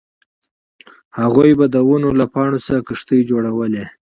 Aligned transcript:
هغوی 1.19 1.51
به 1.59 1.65
د 1.69 1.75
ونو 1.87 2.09
له 2.19 2.25
پاڼو 2.33 2.59
څخه 2.67 2.81
کښتۍ 2.87 3.19
جوړولې 3.29 3.85